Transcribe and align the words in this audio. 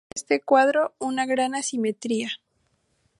Hay 0.03 0.07
en 0.15 0.19
este 0.19 0.41
cuadro 0.41 0.95
una 0.97 1.27
gran 1.27 1.53
asimetría. 1.53 2.31